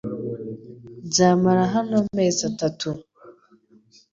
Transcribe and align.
Nzamara 1.07 1.63
hano 1.75 1.93
amezi 2.03 2.41
atatu. 2.51 2.89